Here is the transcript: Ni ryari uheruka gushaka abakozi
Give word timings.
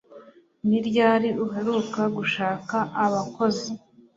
Ni 0.67 0.79
ryari 0.87 1.29
uheruka 1.45 2.01
gushaka 2.17 2.77
abakozi 3.05 3.71